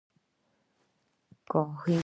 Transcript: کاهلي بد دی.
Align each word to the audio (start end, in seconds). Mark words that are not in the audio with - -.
کاهلي 1.51 1.95
بد 1.95 1.95
دی. 1.95 1.99